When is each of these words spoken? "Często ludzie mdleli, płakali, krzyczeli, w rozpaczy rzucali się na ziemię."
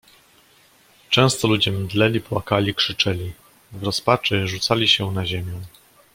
"Często 1.09 1.47
ludzie 1.47 1.71
mdleli, 1.71 2.21
płakali, 2.21 2.75
krzyczeli, 2.75 3.33
w 3.71 3.83
rozpaczy 3.83 4.47
rzucali 4.47 4.87
się 4.87 5.11
na 5.11 5.25
ziemię." 5.25 5.61